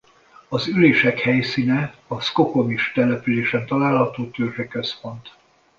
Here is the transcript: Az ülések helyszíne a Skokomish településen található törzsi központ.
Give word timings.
Az 0.49 0.67
ülések 0.67 1.19
helyszíne 1.19 1.95
a 2.07 2.21
Skokomish 2.21 2.93
településen 2.93 3.65
található 3.65 4.29
törzsi 4.29 4.67
központ. 4.67 5.35